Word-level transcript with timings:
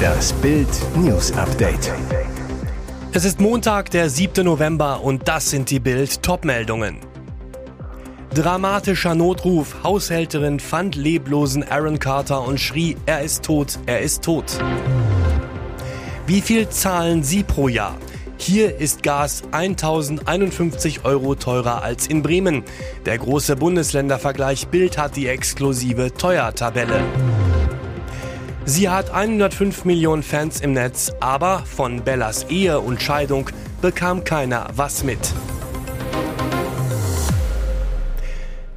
Das 0.00 0.32
Bild 0.34 0.68
News 0.96 1.32
Update. 1.32 1.92
Es 3.12 3.24
ist 3.24 3.40
Montag, 3.40 3.90
der 3.90 4.10
7. 4.10 4.44
November 4.44 5.02
und 5.02 5.26
das 5.28 5.50
sind 5.50 5.70
die 5.70 5.80
Bild 5.80 6.22
Topmeldungen. 6.22 6.98
Dramatischer 8.34 9.14
Notruf. 9.14 9.76
Haushälterin 9.82 10.60
fand 10.60 10.94
leblosen 10.94 11.64
Aaron 11.68 11.98
Carter 11.98 12.46
und 12.46 12.60
schrie, 12.60 12.96
er 13.06 13.22
ist 13.22 13.44
tot, 13.44 13.78
er 13.86 14.00
ist 14.00 14.22
tot. 14.22 14.58
Wie 16.26 16.40
viel 16.40 16.68
zahlen 16.68 17.22
Sie 17.22 17.42
pro 17.42 17.68
Jahr? 17.68 17.96
Hier 18.36 18.78
ist 18.78 19.02
Gas 19.02 19.42
1051 19.50 21.04
Euro 21.04 21.34
teurer 21.34 21.82
als 21.82 22.06
in 22.06 22.22
Bremen. 22.22 22.64
Der 23.04 23.18
große 23.18 23.56
Bundesländervergleich 23.56 24.68
Bild 24.68 24.96
hat 24.96 25.16
die 25.16 25.26
exklusive 25.26 26.14
Teuertabelle. 26.14 27.02
Sie 28.64 28.88
hat 28.88 29.10
105 29.10 29.84
Millionen 29.84 30.22
Fans 30.22 30.60
im 30.60 30.72
Netz, 30.72 31.12
aber 31.20 31.60
von 31.60 32.02
Bellas 32.02 32.46
Ehe 32.50 32.80
und 32.80 33.02
Scheidung 33.02 33.50
bekam 33.80 34.24
keiner 34.24 34.68
was 34.76 35.02
mit. 35.02 35.18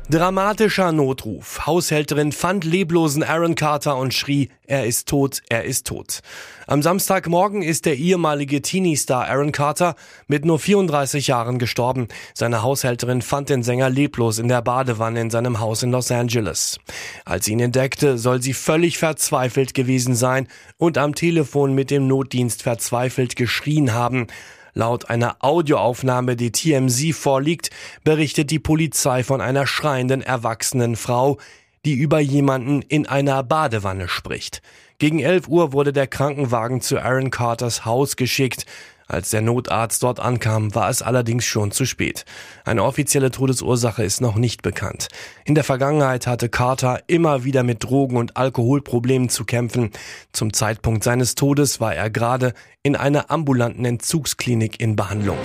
Dramatischer 0.10 0.92
Notruf. 0.92 1.66
Haushälterin 1.66 2.34
fand 2.34 2.66
leblosen 2.66 3.24
Aaron 3.24 3.56
Carter 3.56 3.96
und 3.96 4.14
schrie, 4.14 4.50
er 4.68 4.86
ist 4.86 5.08
tot, 5.08 5.42
er 5.48 5.64
ist 5.64 5.88
tot. 5.88 6.20
Am 6.68 6.82
Samstagmorgen 6.82 7.62
ist 7.64 7.86
der 7.86 7.96
ehemalige 7.96 8.62
Teenie-Star 8.62 9.28
Aaron 9.30 9.54
Carter 9.54 9.96
mit 10.28 10.44
nur 10.44 10.60
34 10.60 11.28
Jahren 11.28 11.58
gestorben. 11.58 12.10
Seine 12.34 12.64
Haushälterin 12.64 13.22
fand 13.22 13.50
den 13.50 13.64
Sänger 13.64 13.90
leblos 13.90 14.40
in 14.40 14.50
der 14.50 14.62
Badewanne 14.62 15.22
in 15.22 15.30
seinem 15.30 15.62
Haus 15.62 15.84
in 15.84 15.92
Los 15.92 16.12
Angeles. 16.12 16.80
Als 17.24 17.46
sie 17.46 17.54
ihn 17.54 17.62
entdeckte, 17.62 18.18
soll 18.18 18.42
sie 18.42 18.54
völlig 18.54 18.98
verzweifelt 18.98 19.74
gewesen 19.74 20.16
sein 20.16 20.50
und 20.78 20.98
am 20.98 21.16
Telefon 21.16 21.74
mit 21.74 21.92
dem 21.92 22.08
Notdienst 22.08 22.62
verzweifelt 22.62 23.38
geschrien 23.38 23.94
haben. 23.94 24.28
Laut 24.74 25.10
einer 25.10 25.38
Audioaufnahme, 25.40 26.36
die 26.36 26.52
TMZ 26.52 27.16
vorliegt, 27.16 27.70
berichtet 28.04 28.50
die 28.50 28.60
Polizei 28.60 29.24
von 29.24 29.40
einer 29.40 29.68
schreienden 29.68 30.22
erwachsenen 30.22 30.96
Frau, 30.96 31.38
die 31.86 31.94
über 31.94 32.20
jemanden 32.20 32.82
in 32.82 33.06
einer 33.08 33.44
Badewanne 33.44 34.08
spricht. 34.08 34.62
Gegen 35.00 35.20
11 35.20 35.48
Uhr 35.48 35.74
wurde 35.74 35.92
der 35.92 36.08
Krankenwagen 36.08 36.82
zu 36.82 36.98
Aaron 36.98 37.30
Carters 37.30 37.84
Haus 37.84 38.16
geschickt. 38.16 38.66
Als 39.14 39.30
der 39.30 39.42
Notarzt 39.42 40.02
dort 40.02 40.20
ankam, 40.20 40.74
war 40.74 40.90
es 40.90 41.04
allerdings 41.04 41.46
schon 41.46 41.70
zu 41.70 41.86
spät. 41.86 42.26
Eine 42.66 42.84
offizielle 42.84 43.30
Todesursache 43.30 44.04
ist 44.04 44.22
noch 44.22 44.38
nicht 44.38 44.64
bekannt. 44.64 45.08
In 45.46 45.54
der 45.54 45.64
Vergangenheit 45.64 46.26
hatte 46.26 46.50
Carter 46.50 47.00
immer 47.06 47.44
wieder 47.44 47.62
mit 47.62 47.84
Drogen- 47.84 48.18
und 48.18 48.38
Alkoholproblemen 48.38 49.30
zu 49.30 49.46
kämpfen. 49.46 49.92
Zum 50.32 50.52
Zeitpunkt 50.52 51.04
seines 51.04 51.36
Todes 51.36 51.80
war 51.80 51.94
er 51.94 52.10
gerade 52.10 52.54
in 52.82 52.96
einer 52.96 53.30
ambulanten 53.30 53.86
Entzugsklinik 53.86 54.80
in 54.82 54.96
Behandlung. 54.96 55.38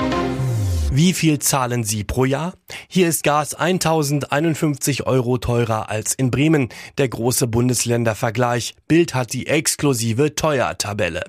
Wie 0.91 1.12
viel 1.12 1.39
zahlen 1.39 1.84
Sie 1.84 2.03
pro 2.03 2.25
Jahr? 2.25 2.55
Hier 2.89 3.08
ist 3.08 3.22
Gas 3.22 3.55
1051 3.55 5.06
Euro 5.06 5.36
teurer 5.36 5.91
als 5.91 6.14
in 6.14 6.31
Bremen. 6.31 6.70
Der 6.97 7.08
große 7.08 7.47
Bundesländervergleich. 7.47 8.75
Bild 8.89 9.14
hat 9.14 9.34
die 9.34 9.48
exklusive 9.48 10.34
Teuertabelle. 10.34 11.25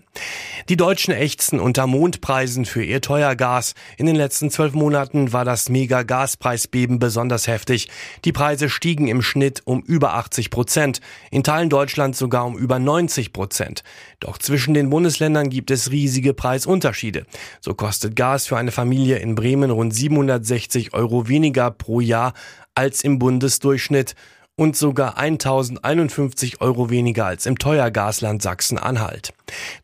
Die 0.69 0.77
Deutschen 0.77 1.13
ächzen 1.13 1.59
unter 1.59 1.87
Mondpreisen 1.87 2.63
für 2.63 2.83
ihr 2.83 3.01
Teuergas. 3.01 3.73
In 3.97 4.05
den 4.05 4.15
letzten 4.15 4.49
zwölf 4.49 4.73
Monaten 4.73 5.33
war 5.33 5.43
das 5.43 5.67
Mega-Gaspreisbeben 5.67 6.99
besonders 6.99 7.47
heftig. 7.47 7.89
Die 8.23 8.31
Preise 8.31 8.69
stiegen 8.69 9.07
im 9.09 9.21
Schnitt 9.21 9.61
um 9.65 9.81
über 9.81 10.13
80 10.13 10.51
Prozent. 10.51 11.01
In 11.31 11.43
Teilen 11.43 11.69
Deutschlands 11.69 12.17
sogar 12.17 12.45
um 12.45 12.57
über 12.57 12.79
90 12.79 13.33
Prozent. 13.33 13.83
Doch 14.21 14.37
zwischen 14.37 14.73
den 14.73 14.89
Bundesländern 14.89 15.49
gibt 15.49 15.69
es 15.69 15.91
riesige 15.91 16.33
Preisunterschiede. 16.33 17.25
So 17.59 17.73
kostet 17.73 18.15
Gas 18.15 18.47
für 18.47 18.57
eine 18.57 18.71
Familie 18.71 19.17
in 19.17 19.35
Bremen 19.35 19.48
Bremen 19.49 19.71
rund 19.71 19.95
760 19.95 20.93
Euro 20.93 21.27
weniger 21.27 21.71
pro 21.71 22.01
Jahr 22.01 22.33
als 22.75 23.03
im 23.03 23.17
Bundesdurchschnitt 23.17 24.13
und 24.55 24.77
sogar 24.77 25.17
1051 25.17 26.61
Euro 26.61 26.91
weniger 26.91 27.25
als 27.25 27.47
im 27.47 27.57
Teuergasland 27.57 28.43
Sachsen-Anhalt. 28.43 29.33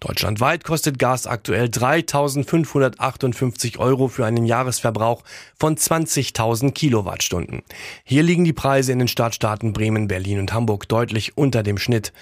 Deutschlandweit 0.01 0.65
kostet 0.65 0.99
Gas 0.99 1.25
aktuell 1.25 1.67
3558 1.67 3.79
Euro 3.79 4.07
für 4.07 4.27
einen 4.27 4.45
Jahresverbrauch 4.45 5.23
von 5.59 5.75
20.000 5.75 6.71
Kilowattstunden. 6.71 7.63
Hier 8.03 8.21
liegen 8.21 8.45
die 8.45 8.53
Preise 8.53 8.91
in 8.91 8.99
den 8.99 9.07
Stadtstaaten 9.07 9.73
Bremen, 9.73 10.07
Berlin 10.07 10.37
und 10.37 10.53
Hamburg 10.53 10.87
deutlich 10.87 11.39
unter 11.39 11.63
dem 11.63 11.79
Schnitt. 11.79 12.13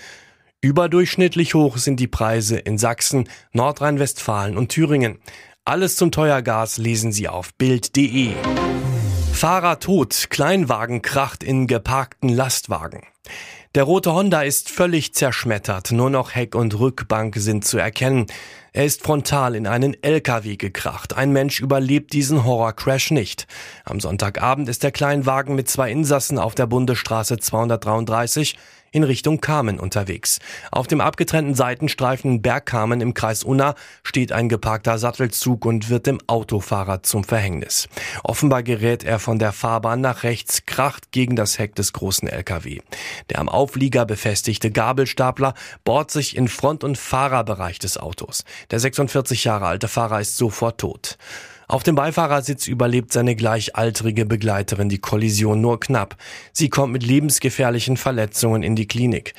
Überdurchschnittlich 0.62 1.56
hoch 1.56 1.76
sind 1.76 2.00
die 2.00 2.08
Preise 2.08 2.58
in 2.58 2.78
Sachsen, 2.78 3.28
Nordrhein-Westfalen 3.52 4.56
und 4.56 4.70
Thüringen. 4.70 5.20
Alles 5.66 5.96
zum 5.96 6.12
Teuergas 6.12 6.78
lesen 6.78 7.14
Sie 7.14 7.30
auf 7.30 7.54
Bild.de. 7.54 8.34
Fahrer 9.32 9.80
tot, 9.80 10.28
Kleinwagen 10.30 11.02
kracht 11.02 11.42
in 11.42 11.68
geparkten 11.68 12.28
Lastwagen. 12.28 13.04
Der 13.74 13.84
rote 13.84 14.14
Honda 14.14 14.42
ist 14.42 14.70
völlig 14.70 15.14
zerschmettert, 15.14 15.94
nur 15.94 16.10
noch 16.10 16.36
Heck 16.36 16.54
und 16.54 16.78
Rückbank 16.78 17.38
sind 17.38 17.64
zu 17.64 17.78
erkennen. 17.78 18.26
Er 18.74 18.84
ist 18.84 19.04
frontal 19.04 19.56
in 19.56 19.66
einen 19.66 19.96
LKW 20.04 20.58
gekracht. 20.58 21.16
Ein 21.16 21.32
Mensch 21.32 21.62
überlebt 21.62 22.12
diesen 22.12 22.44
Horrorcrash 22.44 23.12
nicht. 23.12 23.48
Am 23.86 24.02
Sonntagabend 24.02 24.68
ist 24.68 24.84
der 24.84 24.92
Kleinwagen 24.92 25.56
mit 25.56 25.70
zwei 25.70 25.90
Insassen 25.92 26.40
auf 26.40 26.56
der 26.56 26.68
Bundesstraße 26.68 27.38
233 27.38 28.58
in 28.94 29.04
Richtung 29.04 29.42
Kamen 29.42 29.80
unterwegs. 29.80 30.40
Auf 30.72 30.88
dem 30.88 31.02
abgetrennten 31.02 31.56
Seitenstreifen 31.56 32.42
Bergkamen 32.42 33.02
im 33.02 33.14
Kreis 33.14 33.44
Unna 33.44 33.76
steht 34.04 34.32
ein 34.32 34.48
geparkter 34.48 34.98
Sattelzug 34.98 35.66
und 35.66 35.90
wird 35.90 36.06
dem 36.06 36.20
Autofahrer 36.28 37.04
zum 37.04 37.26
Verhängnis. 37.26 37.90
Offenbar 38.24 38.64
gerät 38.64 39.04
er 39.04 39.20
von 39.20 39.40
der 39.40 39.52
Fahrbahn 39.52 40.00
nach 40.00 40.24
rechts, 40.24 40.66
kracht 40.66 41.12
gegen 41.12 41.36
das 41.36 41.60
Heck 41.60 41.76
des 41.76 41.92
großen 41.92 42.28
LKW. 42.28 42.80
Der 43.30 43.40
am 43.40 43.50
Auflieger 43.50 44.06
befestigte 44.06 44.72
Gabelstapler 44.72 45.56
bohrt 45.84 46.12
sich 46.12 46.38
in 46.38 46.48
Front- 46.48 46.84
und 46.84 46.98
Fahrerbereich 46.98 47.80
des 47.80 47.98
Autos. 47.98 48.46
Der 48.72 48.80
46 48.80 49.44
Jahre 49.44 49.66
alte 49.66 49.88
Fahrer 49.88 50.22
ist 50.22 50.38
sofort 50.38 50.80
tot. 50.80 51.18
Auf 51.74 51.82
dem 51.82 51.96
Beifahrersitz 51.96 52.68
überlebt 52.68 53.12
seine 53.12 53.36
gleichaltrige 53.36 54.28
Begleiterin 54.28 54.90
die 54.90 55.00
Kollision 55.00 55.60
nur 55.60 55.80
knapp. 55.80 56.18
Sie 56.52 56.70
kommt 56.70 56.94
mit 56.94 57.02
lebensgefährlichen 57.02 57.98
Verletzungen 57.98 58.62
in 58.62 58.76
die 58.76 58.86
Klinik. 58.86 59.34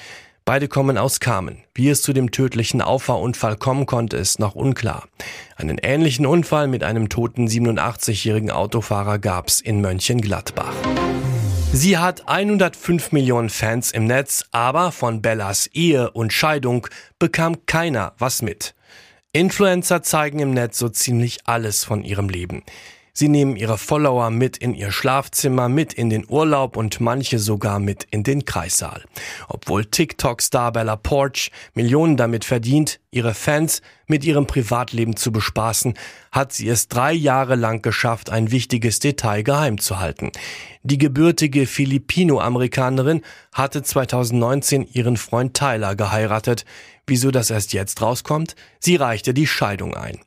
Beide 0.45 0.67
kommen 0.67 0.99
aus 0.99 1.21
Kamen. 1.21 1.59
Wie 1.77 1.89
es 1.89 2.03
zu 2.03 2.13
dem 2.13 2.33
tödlichen 2.33 2.83
Auffahrunfall 2.83 3.57
kommen 3.57 3.87
konnte, 3.87 4.17
ist 4.17 4.41
noch 4.41 4.57
unklar. 4.57 5.07
Einen 5.55 5.79
ähnlichen 5.79 6.27
Unfall 6.27 6.67
mit 6.67 6.83
einem 6.83 7.09
toten 7.09 7.47
87-jährigen 7.47 8.51
Autofahrer 8.51 9.21
gab's 9.21 9.61
in 9.61 9.81
Mönchengladbach. 9.81 10.75
Sie 11.73 11.99
hat 11.99 12.27
105 12.27 13.13
Millionen 13.13 13.49
Fans 13.49 13.93
im 13.93 14.09
Netz, 14.09 14.45
aber 14.51 14.91
von 14.91 15.23
Bellas 15.23 15.69
Ehe 15.73 16.11
und 16.11 16.33
Scheidung 16.33 16.89
bekam 17.21 17.65
keiner 17.67 18.15
was 18.19 18.43
mit. 18.43 18.75
Influencer 19.37 20.01
zeigen 20.05 20.39
im 20.39 20.53
Netz 20.53 20.79
so 20.79 20.89
ziemlich 20.89 21.41
alles 21.43 21.83
von 21.83 22.05
ihrem 22.05 22.29
Leben. 22.29 22.63
Sie 23.13 23.29
nehmen 23.29 23.57
ihre 23.57 23.79
Follower 23.79 24.31
mit 24.31 24.57
in 24.57 24.75
ihr 24.75 24.93
Schlafzimmer, 24.93 25.69
mit 25.69 25.93
in 25.93 26.09
den 26.09 26.25
Urlaub 26.29 26.77
und 26.77 27.01
manche 27.01 27.41
sogar 27.41 27.81
mit 27.81 28.07
in 28.13 28.23
den 28.23 28.45
Kreissaal. 28.45 29.03
Obwohl 29.49 29.87
TikTok-Star 29.87 30.71
Bella 30.71 30.95
Porch 30.95 31.51
Millionen 31.75 32.17
damit 32.17 32.45
verdient, 32.45 33.01
ihre 33.11 33.35
Fans 33.35 33.83
mit 34.07 34.25
ihrem 34.25 34.47
Privatleben 34.47 35.17
zu 35.17 35.33
bespaßen, 35.33 35.95
hat 36.31 36.53
sie 36.53 36.69
es 36.69 36.87
drei 36.87 37.13
Jahre 37.13 37.57
lang 37.57 37.83
geschafft, 37.83 38.31
ein 38.31 38.53
wichtiges 38.53 38.99
Detail 38.99 39.43
geheim 39.43 39.79
zu 39.79 39.99
halten. 39.99 40.31
Die 40.83 40.99
gebürtige 40.99 41.67
Filipino-Amerikanerin 41.67 43.23
hatte 43.53 43.83
2019 43.83 44.87
ihren 44.93 45.17
Freund 45.17 45.55
Tyler 45.55 45.97
geheiratet. 45.97 46.65
Wieso 47.07 47.31
das 47.31 47.51
erst 47.51 47.73
jetzt 47.73 48.01
rauskommt? 48.03 48.57
Sie 48.81 48.97
reichte 48.97 49.35
die 49.35 49.47
Scheidung 49.47 49.95
ein. 49.95 50.19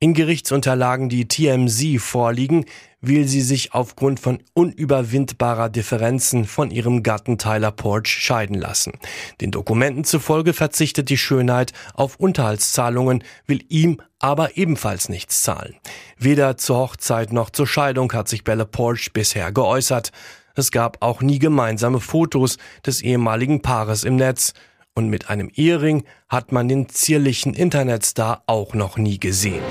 In 0.00 0.14
Gerichtsunterlagen, 0.14 1.08
die 1.08 1.26
TMZ 1.26 2.00
vorliegen, 2.00 2.66
will 3.00 3.26
sie 3.26 3.40
sich 3.40 3.74
aufgrund 3.74 4.20
von 4.20 4.38
unüberwindbarer 4.54 5.68
Differenzen 5.68 6.44
von 6.44 6.70
ihrem 6.70 7.02
Gatten 7.02 7.36
Tyler 7.36 7.72
Porch 7.72 8.06
scheiden 8.06 8.54
lassen. 8.54 8.92
Den 9.40 9.50
Dokumenten 9.50 10.04
zufolge 10.04 10.52
verzichtet 10.52 11.08
die 11.08 11.18
Schönheit 11.18 11.72
auf 11.94 12.14
Unterhaltszahlungen, 12.14 13.24
will 13.46 13.64
ihm 13.68 14.00
aber 14.20 14.56
ebenfalls 14.56 15.08
nichts 15.08 15.42
zahlen. 15.42 15.74
Weder 16.16 16.56
zur 16.56 16.76
Hochzeit 16.76 17.32
noch 17.32 17.50
zur 17.50 17.66
Scheidung 17.66 18.12
hat 18.12 18.28
sich 18.28 18.44
Bella 18.44 18.66
Porch 18.66 19.12
bisher 19.12 19.50
geäußert. 19.50 20.12
Es 20.54 20.70
gab 20.70 21.02
auch 21.02 21.22
nie 21.22 21.40
gemeinsame 21.40 21.98
Fotos 21.98 22.58
des 22.86 23.00
ehemaligen 23.02 23.62
Paares 23.62 24.04
im 24.04 24.14
Netz 24.14 24.54
und 24.98 25.08
mit 25.08 25.30
einem 25.30 25.48
Ehering 25.54 26.02
hat 26.28 26.50
man 26.50 26.66
den 26.66 26.88
zierlichen 26.88 27.54
Internetstar 27.54 28.42
auch 28.46 28.74
noch 28.74 28.98
nie 28.98 29.20
gesehen. 29.20 29.62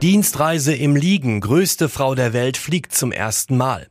Dienstreise 0.00 0.74
im 0.74 0.96
Liegen, 0.96 1.40
größte 1.40 1.90
Frau 1.90 2.14
der 2.14 2.32
Welt, 2.32 2.56
fliegt 2.56 2.94
zum 2.94 3.12
ersten 3.12 3.58
Mal. 3.58 3.88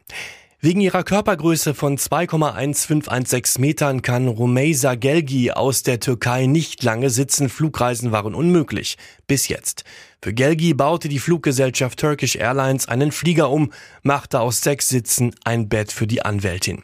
Wegen 0.59 0.81
ihrer 0.81 1.03
Körpergröße 1.03 1.75
von 1.75 1.95
2,1516 1.97 3.61
Metern 3.61 4.01
kann 4.01 4.27
Rumeysa 4.27 4.95
Gelgi 4.95 5.51
aus 5.51 5.83
der 5.83 5.99
Türkei 5.99 6.47
nicht 6.47 6.81
lange 6.81 7.11
sitzen. 7.11 7.47
Flugreisen 7.47 8.11
waren 8.11 8.33
unmöglich. 8.33 8.97
Bis 9.27 9.47
jetzt. 9.47 9.83
Für 10.23 10.33
Gelgi 10.33 10.75
baute 10.75 11.09
die 11.09 11.18
Fluggesellschaft 11.18 12.00
Turkish 12.00 12.35
Airlines 12.35 12.88
einen 12.88 13.12
Flieger 13.12 13.50
um, 13.50 13.73
machte 14.03 14.39
aus 14.39 14.62
sechs 14.62 14.88
Sitzen 14.88 15.33
ein 15.45 15.68
Bett 15.68 15.91
für 15.91 16.06
die 16.06 16.21
Anwältin. 16.21 16.83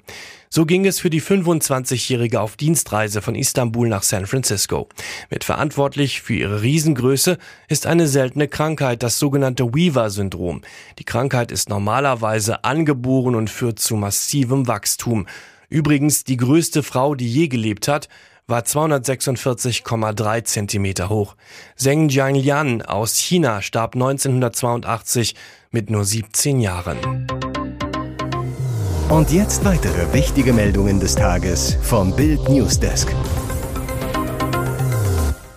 So 0.50 0.66
ging 0.66 0.88
es 0.88 1.00
für 1.00 1.12
die 1.12 1.22
25-Jährige 1.22 2.42
auf 2.42 2.56
Dienstreise 2.56 3.22
von 3.22 3.36
Istanbul 3.36 3.90
nach 3.90 4.02
San 4.02 4.26
Francisco. 4.26 4.90
Mit 5.30 5.44
verantwortlich 5.44 6.24
für 6.24 6.34
ihre 6.34 6.64
Riesengröße 6.64 7.38
ist 7.68 7.86
eine 7.86 8.08
seltene 8.08 8.48
Krankheit, 8.48 9.04
das 9.04 9.20
sogenannte 9.20 9.72
Weaver-Syndrom. 9.72 10.64
Die 10.98 11.06
Krankheit 11.06 11.52
ist 11.52 11.70
normalerweise 11.70 12.64
angeboren 12.64 13.36
und 13.36 13.52
führt 13.52 13.78
zu 13.78 13.98
massivem 13.98 14.66
Wachstum. 14.66 15.28
Übrigens 15.70 16.24
die 16.24 16.38
größte 16.38 16.82
Frau, 16.82 17.14
die 17.14 17.32
je 17.32 17.50
gelebt 17.50 17.88
hat, 17.88 18.10
war 18.50 18.62
246,3 18.62 20.46
Zentimeter 20.46 21.10
hoch. 21.10 21.36
Zheng 21.76 22.08
Jianlian 22.08 22.82
aus 22.82 23.18
China 23.18 23.62
starb 23.62 23.96
1982 23.96 25.36
mit 25.72 25.90
nur 25.90 26.06
17 26.06 26.62
Jahren. 26.62 27.28
Und 29.10 29.32
jetzt 29.32 29.66
weitere 29.66 30.14
wichtige 30.14 30.54
Meldungen 30.54 31.02
des 31.02 31.16
Tages 31.16 31.78
vom 31.82 32.16
Bild 32.16 32.48
Newsdesk. 32.48 33.14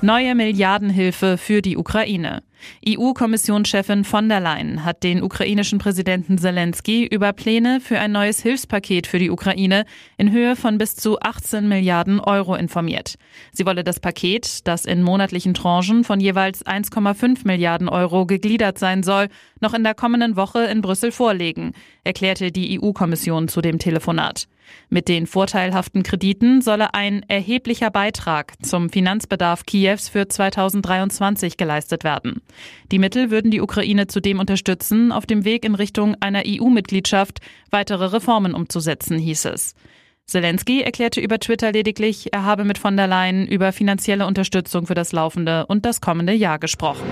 Neue 0.03 0.35
Milliardenhilfe 0.35 1.39
für 1.39 1.63
die 1.63 1.77
Ukraine. 1.77 2.43
EU-Kommissionschefin 2.87 4.05
von 4.05 4.29
der 4.29 4.41
Leyen 4.41 4.85
hat 4.85 5.03
den 5.03 5.23
ukrainischen 5.23 5.79
Präsidenten 5.79 6.39
Zelensky 6.39 7.07
über 7.07 7.33
Pläne 7.33 7.81
für 7.81 7.99
ein 7.99 8.13
neues 8.13 8.41
Hilfspaket 8.43 9.07
für 9.07 9.19
die 9.19 9.31
Ukraine 9.31 9.85
in 10.17 10.33
Höhe 10.33 10.57
von 10.57 10.79
bis 10.79 10.97
zu 10.97 11.21
18 11.21 11.69
Milliarden 11.69 12.21
Euro 12.21 12.55
informiert. 12.55 13.17
Sie 13.53 13.67
wolle 13.67 13.85
das 13.85 14.01
Paket, 14.01 14.67
das 14.67 14.85
in 14.85 15.03
monatlichen 15.03 15.55
Tranchen 15.55 16.05
von 16.05 16.21
jeweils 16.21 16.65
1,5 16.65 17.47
Milliarden 17.47 17.89
Euro 17.89 18.27
gegliedert 18.27 18.79
sein 18.79 19.03
soll, 19.03 19.29
noch 19.61 19.75
in 19.75 19.85
der 19.85 19.95
kommenden 19.95 20.37
Woche 20.37 20.65
in 20.65 20.81
Brüssel 20.81 21.13
vorlegen, 21.13 21.73
erklärte 22.05 22.51
die 22.51 22.81
EU-Kommission 22.81 23.49
zu 23.49 23.61
dem 23.61 23.79
Telefonat. 23.79 24.49
Mit 24.89 25.09
den 25.09 25.27
vorteilhaften 25.27 26.03
Krediten 26.03 26.63
solle 26.63 26.95
ein 26.95 27.23
erheblicher 27.29 27.91
Beitrag 27.91 28.55
zum 28.65 28.91
Finanzbedarf 28.91 29.65
Kiews 29.67 30.09
für 30.09 30.29
2023 30.29 31.57
geleistet 31.57 32.05
werden. 32.05 32.43
Die 32.93 32.99
Mittel 32.99 33.31
würden 33.31 33.51
die 33.51 33.61
Ukraine 33.61 34.07
zudem 34.07 34.39
unterstützen, 34.39 35.13
auf 35.13 35.27
dem 35.27 35.45
Weg 35.45 35.65
in 35.65 35.75
Richtung 35.75 36.17
einer 36.21 36.43
EU-Mitgliedschaft 36.47 37.39
weitere 37.71 38.07
Reformen 38.07 38.55
umzusetzen, 38.55 39.19
hieß 39.19 39.47
es. 39.47 39.75
Zelensky 40.27 40.83
erklärte 40.83 41.21
über 41.21 41.41
Twitter 41.41 41.73
lediglich, 41.73 42.33
er 42.33 42.45
habe 42.45 42.65
mit 42.65 42.79
von 42.79 42.97
der 42.97 43.09
Leyen 43.09 43.47
über 43.47 43.73
finanzielle 43.73 44.27
Unterstützung 44.27 44.87
für 44.87 44.95
das 44.95 45.13
laufende 45.13 45.67
und 45.67 45.85
das 45.85 46.01
kommende 46.01 46.33
Jahr 46.33 46.59
gesprochen. 46.59 47.05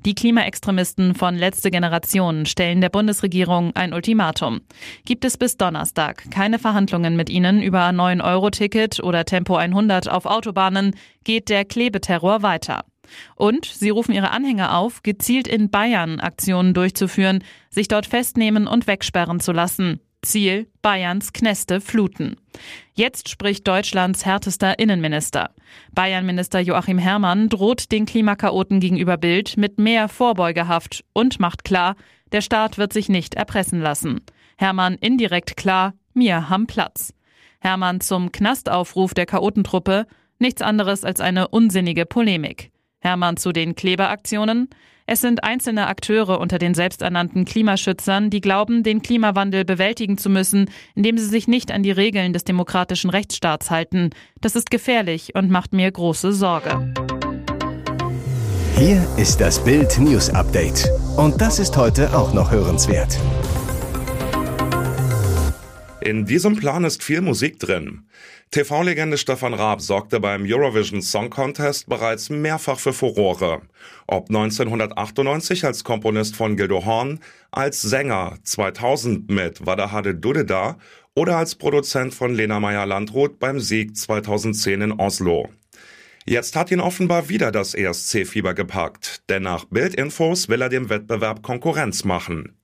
Die 0.04 0.16
Klimaextremisten 0.16 1.14
von 1.14 1.36
Letzte 1.36 1.70
Generation 1.70 2.44
stellen 2.44 2.80
der 2.80 2.88
Bundesregierung 2.88 3.70
ein 3.76 3.92
Ultimatum. 3.92 4.62
Gibt 5.04 5.24
es 5.24 5.38
bis 5.38 5.56
Donnerstag 5.56 6.28
keine 6.32 6.58
Verhandlungen 6.58 7.14
mit 7.14 7.30
ihnen 7.30 7.62
über 7.62 7.84
9-Euro-Ticket 7.90 8.98
oder 8.98 9.24
Tempo 9.24 9.54
100 9.54 10.10
auf 10.10 10.26
Autobahnen, 10.26 10.96
geht 11.22 11.48
der 11.50 11.64
Klebeterror 11.64 12.42
weiter. 12.42 12.84
Und 13.36 13.64
sie 13.64 13.90
rufen 13.90 14.12
ihre 14.12 14.32
Anhänger 14.32 14.76
auf, 14.76 15.04
gezielt 15.04 15.46
in 15.46 15.70
Bayern 15.70 16.18
Aktionen 16.18 16.74
durchzuführen, 16.74 17.44
sich 17.70 17.86
dort 17.86 18.06
festnehmen 18.06 18.66
und 18.66 18.88
wegsperren 18.88 19.38
zu 19.38 19.52
lassen. 19.52 20.00
Ziel 20.26 20.68
Bayerns 20.82 21.32
Kneste 21.32 21.80
fluten. 21.80 22.36
Jetzt 22.94 23.28
spricht 23.28 23.66
Deutschlands 23.66 24.26
härtester 24.26 24.78
Innenminister. 24.78 25.50
Bayernminister 25.92 26.60
Joachim 26.60 26.98
Herrmann 26.98 27.48
droht 27.48 27.92
den 27.92 28.06
Klimakaoten 28.06 28.80
gegenüber 28.80 29.16
Bild 29.16 29.56
mit 29.56 29.78
mehr 29.78 30.08
Vorbeugehaft 30.08 31.04
und 31.12 31.40
macht 31.40 31.64
klar, 31.64 31.96
der 32.32 32.40
Staat 32.40 32.76
wird 32.76 32.92
sich 32.92 33.08
nicht 33.08 33.34
erpressen 33.34 33.80
lassen. 33.80 34.20
Herrmann 34.58 34.94
indirekt 34.94 35.56
klar, 35.56 35.94
mir 36.12 36.48
haben 36.48 36.66
Platz. 36.66 37.12
Herrmann 37.60 38.00
zum 38.00 38.32
Knastaufruf 38.32 39.14
der 39.14 39.26
Chaotentruppe, 39.26 40.06
nichts 40.38 40.62
anderes 40.62 41.04
als 41.04 41.20
eine 41.20 41.48
unsinnige 41.48 42.04
Polemik. 42.04 42.70
Hermann 43.00 43.36
zu 43.36 43.52
den 43.52 43.74
Kleberaktionen. 43.74 44.68
Es 45.08 45.20
sind 45.20 45.44
einzelne 45.44 45.86
Akteure 45.86 46.40
unter 46.40 46.58
den 46.58 46.74
selbsternannten 46.74 47.44
Klimaschützern, 47.44 48.28
die 48.28 48.40
glauben, 48.40 48.82
den 48.82 49.02
Klimawandel 49.02 49.64
bewältigen 49.64 50.18
zu 50.18 50.28
müssen, 50.28 50.68
indem 50.96 51.16
sie 51.16 51.26
sich 51.26 51.46
nicht 51.46 51.70
an 51.70 51.84
die 51.84 51.92
Regeln 51.92 52.32
des 52.32 52.42
demokratischen 52.42 53.10
Rechtsstaats 53.10 53.70
halten. 53.70 54.10
Das 54.40 54.56
ist 54.56 54.68
gefährlich 54.68 55.36
und 55.36 55.48
macht 55.48 55.72
mir 55.72 55.90
große 55.92 56.32
Sorge. 56.32 56.92
Hier 58.76 59.06
ist 59.16 59.40
das 59.40 59.62
Bild 59.62 59.96
News 60.00 60.28
Update. 60.30 60.90
Und 61.16 61.40
das 61.40 61.60
ist 61.60 61.76
heute 61.76 62.14
auch 62.16 62.34
noch 62.34 62.50
hörenswert. 62.50 63.16
In 66.06 66.24
diesem 66.24 66.54
Plan 66.54 66.84
ist 66.84 67.02
viel 67.02 67.20
Musik 67.20 67.58
drin. 67.58 68.06
TV-Legende 68.52 69.18
Stefan 69.18 69.54
Raab 69.54 69.80
sorgte 69.80 70.20
beim 70.20 70.44
Eurovision 70.46 71.02
Song 71.02 71.30
Contest 71.30 71.88
bereits 71.88 72.30
mehrfach 72.30 72.78
für 72.78 72.92
Furore. 72.92 73.62
Ob 74.06 74.28
1998 74.28 75.64
als 75.64 75.82
Komponist 75.82 76.36
von 76.36 76.56
Gildo 76.56 76.84
Horn, 76.84 77.18
als 77.50 77.82
Sänger 77.82 78.38
2000 78.44 79.28
mit 79.28 79.66
Wadahade 79.66 80.14
Dudeda 80.14 80.78
oder 81.16 81.38
als 81.38 81.56
Produzent 81.56 82.14
von 82.14 82.36
Lena 82.36 82.60
Meyer-Landrut 82.60 83.40
beim 83.40 83.58
Sieg 83.58 83.96
2010 83.96 84.82
in 84.82 84.92
Oslo. 84.92 85.48
Jetzt 86.24 86.54
hat 86.54 86.70
ihn 86.70 86.78
offenbar 86.78 87.28
wieder 87.28 87.50
das 87.50 87.74
ESC-Fieber 87.74 88.54
gepackt, 88.54 89.28
denn 89.28 89.42
nach 89.42 89.64
Bildinfos 89.64 90.48
will 90.48 90.62
er 90.62 90.68
dem 90.68 90.88
Wettbewerb 90.88 91.42
Konkurrenz 91.42 92.04
machen. 92.04 92.56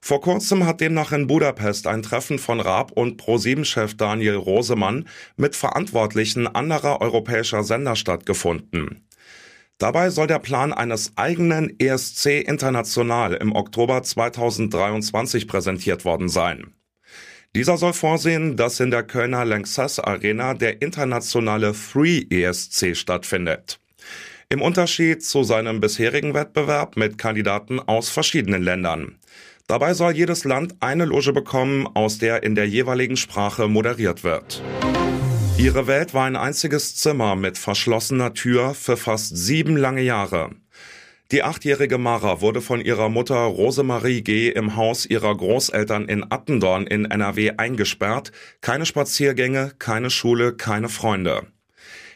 Vor 0.00 0.20
kurzem 0.20 0.66
hat 0.66 0.80
demnach 0.80 1.12
in 1.12 1.26
Budapest 1.26 1.86
ein 1.86 2.02
Treffen 2.02 2.38
von 2.38 2.60
Raab 2.60 2.92
und 2.92 3.20
Pro7-Chef 3.20 3.94
Daniel 3.96 4.36
Rosemann 4.36 5.06
mit 5.36 5.54
Verantwortlichen 5.54 6.46
anderer 6.46 7.00
europäischer 7.00 7.62
Sender 7.62 7.96
stattgefunden. 7.96 9.06
Dabei 9.78 10.10
soll 10.10 10.26
der 10.26 10.38
Plan 10.38 10.72
eines 10.72 11.12
eigenen 11.16 11.78
ESC 11.78 12.26
International 12.46 13.34
im 13.34 13.54
Oktober 13.54 14.02
2023 14.02 15.48
präsentiert 15.48 16.04
worden 16.04 16.28
sein. 16.28 16.74
Dieser 17.54 17.76
soll 17.78 17.94
vorsehen, 17.94 18.56
dass 18.56 18.78
in 18.78 18.90
der 18.90 19.02
Kölner 19.02 19.44
Lanxess 19.44 19.98
Arena 19.98 20.54
der 20.54 20.82
internationale 20.82 21.74
Free 21.74 22.24
ESC 22.30 22.94
stattfindet. 22.94 23.80
Im 24.50 24.62
Unterschied 24.62 25.24
zu 25.24 25.44
seinem 25.44 25.80
bisherigen 25.80 26.34
Wettbewerb 26.34 26.96
mit 26.96 27.18
Kandidaten 27.18 27.80
aus 27.80 28.08
verschiedenen 28.08 28.62
Ländern. 28.62 29.18
Dabei 29.70 29.94
soll 29.94 30.16
jedes 30.16 30.42
Land 30.42 30.74
eine 30.80 31.04
Loge 31.04 31.32
bekommen, 31.32 31.86
aus 31.94 32.18
der 32.18 32.42
in 32.42 32.56
der 32.56 32.66
jeweiligen 32.66 33.16
Sprache 33.16 33.68
moderiert 33.68 34.24
wird. 34.24 34.64
Ihre 35.58 35.86
Welt 35.86 36.12
war 36.12 36.24
ein 36.24 36.34
einziges 36.34 36.96
Zimmer 36.96 37.36
mit 37.36 37.56
verschlossener 37.56 38.34
Tür 38.34 38.74
für 38.74 38.96
fast 38.96 39.36
sieben 39.36 39.76
lange 39.76 40.02
Jahre. 40.02 40.50
Die 41.30 41.44
achtjährige 41.44 41.98
Mara 41.98 42.40
wurde 42.40 42.60
von 42.60 42.80
ihrer 42.80 43.08
Mutter 43.10 43.36
Rosemarie 43.36 44.22
G. 44.22 44.48
im 44.48 44.74
Haus 44.74 45.06
ihrer 45.06 45.36
Großeltern 45.36 46.06
in 46.08 46.26
Attendorn 46.28 46.88
in 46.88 47.04
NRW 47.04 47.52
eingesperrt. 47.56 48.32
Keine 48.62 48.86
Spaziergänge, 48.86 49.70
keine 49.78 50.10
Schule, 50.10 50.52
keine 50.52 50.88
Freunde. 50.88 51.46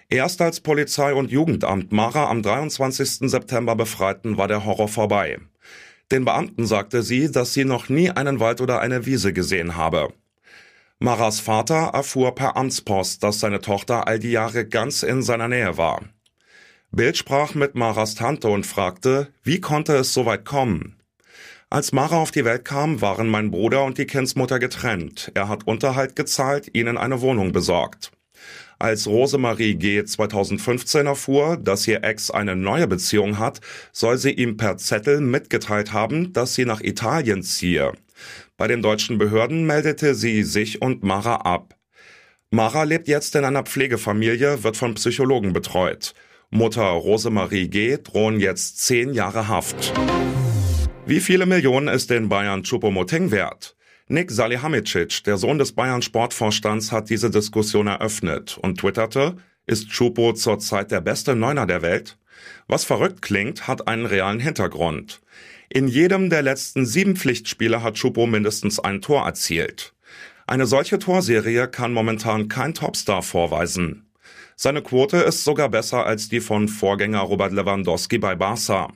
Erst 0.08 0.40
als 0.42 0.58
Polizei 0.58 1.14
und 1.14 1.30
Jugendamt 1.30 1.92
Mara 1.92 2.28
am 2.28 2.42
23. 2.42 3.30
September 3.30 3.76
befreiten, 3.76 4.38
war 4.38 4.49
der 4.49 4.64
Horror 4.64 4.88
vorbei. 4.88 5.38
Den 6.11 6.25
Beamten 6.25 6.66
sagte 6.66 7.02
sie, 7.02 7.30
dass 7.30 7.54
sie 7.54 7.64
noch 7.64 7.88
nie 7.88 8.11
einen 8.11 8.40
Wald 8.40 8.61
oder 8.61 8.80
eine 8.80 9.06
Wiese 9.06 9.32
gesehen 9.32 9.76
habe. 9.76 10.12
Maras 10.99 11.40
Vater 11.40 11.90
erfuhr 11.92 12.34
per 12.34 12.56
Amtspost, 12.56 13.23
dass 13.23 13.40
seine 13.40 13.61
Tochter 13.61 14.06
all 14.06 14.18
die 14.18 14.30
Jahre 14.30 14.66
ganz 14.66 15.02
in 15.02 15.23
seiner 15.23 15.49
Nähe 15.49 15.76
war. 15.76 16.02
Bild 16.92 17.16
sprach 17.16 17.54
mit 17.54 17.75
Maras 17.75 18.14
Tante 18.14 18.49
und 18.49 18.66
fragte, 18.66 19.32
wie 19.42 19.61
konnte 19.61 19.96
es 19.96 20.14
so 20.14 20.26
weit 20.26 20.44
kommen? 20.44 20.96
Als 21.68 21.92
Mara 21.92 22.18
auf 22.18 22.30
die 22.30 22.44
Welt 22.44 22.64
kam, 22.64 23.00
waren 23.00 23.28
mein 23.28 23.50
Bruder 23.50 23.82
und 23.84 23.99
die 23.99 24.06
Kindsmutter 24.06 24.61
getrennt. 24.61 25.32
Er 25.34 25.49
hat 25.49 25.66
Unterhalt 25.66 26.14
gezahlt, 26.14 26.70
ihnen 26.73 26.96
eine 26.96 27.20
Wohnung 27.20 27.50
besorgt. 27.50 28.12
Als 28.84 29.06
Rosemarie 29.06 29.76
G. 29.76 30.04
2015 30.04 31.06
erfuhr, 31.06 31.56
dass 31.56 31.88
ihr 31.88 32.04
Ex 32.04 32.30
eine 32.30 32.54
neue 32.54 32.86
Beziehung 32.86 33.38
hat, 33.38 33.62
soll 33.92 34.18
sie 34.18 34.32
ihm 34.32 34.58
per 34.58 34.76
Zettel 34.76 35.22
mitgeteilt 35.22 35.94
haben, 35.94 36.34
dass 36.34 36.54
sie 36.54 36.66
nach 36.66 36.82
Italien 36.82 37.42
ziehe. 37.42 37.94
Bei 38.58 38.68
den 38.68 38.82
deutschen 38.82 39.16
Behörden 39.16 39.64
meldete 39.64 40.14
sie 40.14 40.42
sich 40.42 40.82
und 40.82 41.02
Mara 41.02 41.36
ab. 41.36 41.76
Mara 42.50 42.82
lebt 42.82 43.08
jetzt 43.08 43.34
in 43.36 43.46
einer 43.46 43.62
Pflegefamilie, 43.62 44.64
wird 44.64 44.76
von 44.76 44.92
Psychologen 44.96 45.54
betreut. 45.54 46.12
Mutter 46.50 46.82
Rosemarie 46.82 47.68
G. 47.68 47.96
drohen 47.96 48.38
jetzt 48.38 48.84
zehn 48.84 49.14
Jahre 49.14 49.48
Haft. 49.48 49.94
Wie 51.06 51.20
viele 51.20 51.46
Millionen 51.46 51.88
ist 51.88 52.10
den 52.10 52.28
Bayern 52.28 52.64
Choupo-Moting 52.64 53.30
wert? 53.30 53.76
Nick 54.06 54.30
Salihamidzic, 54.30 55.25
der 55.25 55.38
Sohn 55.38 55.56
des 55.56 55.73
Bayern 55.73 56.02
Sportvorstands, 56.02 56.92
hat 56.92 57.08
diese 57.08 57.30
Diskussion 57.30 57.87
eröffnet 57.87 58.58
und 58.61 58.78
twitterte, 58.78 59.37
ist 59.66 59.88
Chupo 59.88 60.34
zurzeit 60.34 60.90
der 60.90 61.00
beste 61.00 61.34
Neuner 61.34 61.64
der 61.64 61.80
Welt? 61.80 62.18
Was 62.68 62.84
verrückt 62.84 63.23
klingt, 63.23 63.66
hat 63.66 63.88
einen 63.88 64.04
realen 64.04 64.40
Hintergrund. 64.40 65.23
In 65.70 65.88
jedem 65.88 66.28
der 66.28 66.42
letzten 66.42 66.84
sieben 66.84 67.16
Pflichtspiele 67.16 67.82
hat 67.82 67.94
Chupo 67.94 68.26
mindestens 68.26 68.78
ein 68.78 69.00
Tor 69.00 69.25
erzielt. 69.25 69.94
Eine 70.46 70.66
solche 70.66 70.99
Torserie 70.99 71.66
kann 71.66 71.94
momentan 71.94 72.49
kein 72.49 72.75
Topstar 72.75 73.23
vorweisen. 73.23 74.04
Seine 74.54 74.82
Quote 74.82 75.16
ist 75.16 75.44
sogar 75.44 75.70
besser 75.70 76.04
als 76.04 76.28
die 76.28 76.40
von 76.40 76.68
Vorgänger 76.68 77.20
Robert 77.20 77.52
Lewandowski 77.52 78.18
bei 78.18 78.34
Barca. 78.34 78.92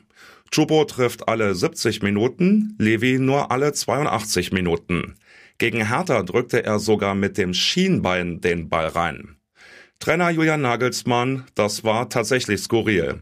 Chupo 0.50 0.84
trifft 0.84 1.28
alle 1.28 1.54
70 1.54 2.02
Minuten, 2.02 2.74
Levi 2.78 3.18
nur 3.18 3.50
alle 3.50 3.72
82 3.72 4.52
Minuten. 4.52 5.14
Gegen 5.58 5.86
Hertha 5.86 6.22
drückte 6.22 6.64
er 6.64 6.78
sogar 6.78 7.14
mit 7.14 7.36
dem 7.36 7.52
Schienbein 7.52 8.40
den 8.40 8.68
Ball 8.68 8.86
rein. 8.86 9.36
Trainer 9.98 10.30
Julian 10.30 10.62
Nagelsmann, 10.62 11.44
das 11.54 11.82
war 11.82 12.08
tatsächlich 12.08 12.60
skurril. 12.60 13.20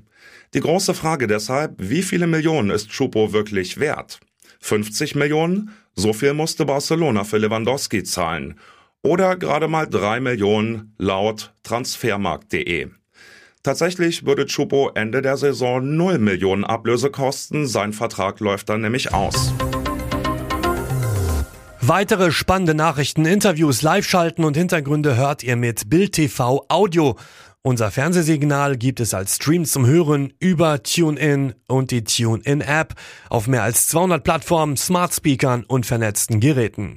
Die 0.55 0.61
große 0.61 0.95
Frage 0.95 1.27
deshalb, 1.27 1.75
wie 1.79 2.03
viele 2.03 2.27
Millionen 2.27 2.71
ist 2.71 2.91
Chupo 2.91 3.33
wirklich 3.33 3.79
wert? 3.79 4.21
50 4.61 5.15
Millionen? 5.15 5.71
So 5.95 6.13
viel 6.13 6.35
musste 6.35 6.67
Barcelona 6.67 7.25
für 7.25 7.39
Lewandowski 7.39 8.05
zahlen 8.05 8.59
oder 9.03 9.37
gerade 9.37 9.69
mal 9.69 9.87
drei 9.87 10.21
Millionen 10.21 10.95
laut 10.99 11.55
transfermarkt.de. 11.63 12.89
Tatsächlich 13.67 14.25
würde 14.25 14.47
Chupo 14.47 14.93
Ende 14.95 15.23
der 15.23 15.37
Saison 15.37 15.97
0 15.97 16.19
Millionen 16.19 16.63
Ablöse 16.63 17.11
kosten, 17.11 17.67
sein 17.67 17.93
Vertrag 17.93 18.39
läuft 18.39 18.69
dann 18.69 18.81
nämlich 18.81 19.13
aus. 19.13 19.53
Weitere 21.81 22.31
spannende 22.31 22.75
Nachrichten, 22.75 23.25
Interviews, 23.25 23.83
Live-Schalten 23.83 24.45
und 24.45 24.57
Hintergründe 24.57 25.17
hört 25.17 25.43
ihr 25.43 25.57
mit 25.57 25.91
Bild 25.91 26.13
TV 26.13 26.65
Audio. 26.69 27.17
Unser 27.63 27.91
Fernsehsignal 27.91 28.77
gibt 28.77 29.01
es 29.01 29.15
als 29.15 29.35
Stream 29.35 29.65
zum 29.65 29.85
Hören 29.85 30.33
über 30.39 30.85
TuneIn 30.85 31.55
und 31.67 31.91
die 31.91 32.05
TuneIn 32.05 32.61
App 32.61 32.95
auf 33.31 33.49
mehr 33.49 33.65
als 33.65 33.89
200 33.89 34.23
Plattformen, 34.23 34.77
Smart 34.77 35.13
Speakern 35.13 35.65
und 35.65 35.87
vernetzten 35.87 36.39
Geräten. 36.39 36.95